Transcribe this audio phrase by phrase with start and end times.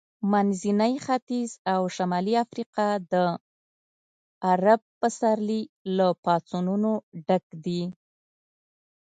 [0.31, 3.13] منځنی ختیځ او شمالي افریقا د
[4.49, 5.61] عرب پسرلي
[5.97, 6.91] له پاڅونونو
[7.25, 7.83] ډک دي.